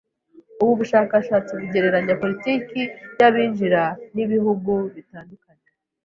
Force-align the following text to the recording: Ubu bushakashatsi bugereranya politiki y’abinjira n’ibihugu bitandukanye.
Ubu 0.61 0.73
bushakashatsi 0.79 1.51
bugereranya 1.59 2.13
politiki 2.21 2.79
y’abinjira 3.19 3.83
n’ibihugu 4.15 4.71
bitandukanye. 4.95 5.67